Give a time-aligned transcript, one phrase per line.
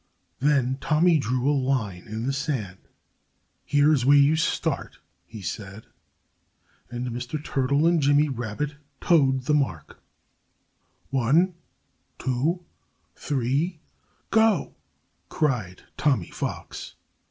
[0.39, 2.79] Then Tommy drew a line in the sand.
[3.63, 5.85] "Here's where you start!" he said.
[6.89, 7.37] And Mr.
[7.43, 10.01] Turtle and Jimmy Rabbit toed the mark.
[11.11, 11.53] "One,
[12.17, 12.65] two,
[13.15, 13.79] three
[14.31, 14.73] go!"
[15.29, 16.95] cried Tommy Fox.